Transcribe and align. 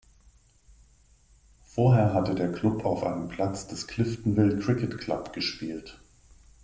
Vorher 1.67 2.11
hatte 2.15 2.33
der 2.33 2.51
Klub 2.51 2.85
auf 2.85 3.03
einem 3.03 3.27
Platz 3.27 3.67
des 3.67 3.85
"Cliftonville 3.85 4.57
Cricket 4.57 4.97
Club" 4.97 5.31
gespielt. 5.31 5.99